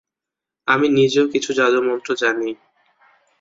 আমি 0.67 0.87
নিজেও 0.91 1.25
কিছু 1.27 1.49
জাদুমন্ত্র 1.53 2.09
জানি। 2.15 2.49